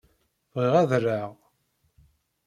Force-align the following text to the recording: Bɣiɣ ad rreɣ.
Bɣiɣ 0.53 0.73
ad 0.81 0.89
rreɣ. 1.03 1.31